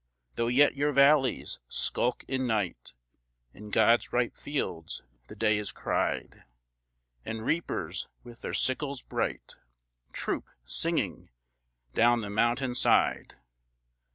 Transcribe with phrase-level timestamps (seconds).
[0.33, 2.95] Though yet your valleys skulk in night,
[3.53, 6.43] In God's ripe fields the day is cried,
[7.23, 9.57] And reapers with their sickles bright,
[10.11, 11.29] Troop, singing,
[11.93, 13.35] down the mountain side.